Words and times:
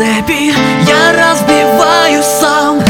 цепи. 0.00 0.54
Я 0.88 1.12
разбиваю 1.12 2.22
сам 2.22 2.82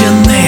навсегда 0.00 0.39